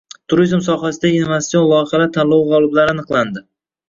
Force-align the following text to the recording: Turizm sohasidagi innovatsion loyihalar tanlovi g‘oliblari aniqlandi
Turizm 0.31 0.61
sohasidagi 0.67 1.19
innovatsion 1.19 1.67
loyihalar 1.71 2.09
tanlovi 2.15 2.47
g‘oliblari 2.55 2.95
aniqlandi 2.95 3.45